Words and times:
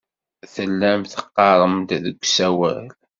Tellam 0.53 1.01
teɣɣarem-d 1.11 1.89
deg 2.03 2.17
usawal. 2.23 2.87